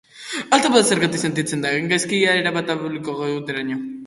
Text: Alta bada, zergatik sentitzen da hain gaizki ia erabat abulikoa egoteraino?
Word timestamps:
Alta 0.55 0.71
bada, 0.75 0.81
zergatik 0.95 1.21
sentitzen 1.29 1.67
da 1.67 1.75
hain 1.75 1.93
gaizki 1.93 2.19
ia 2.23 2.35
erabat 2.41 2.73
abulikoa 2.77 3.31
egoteraino? 3.35 3.81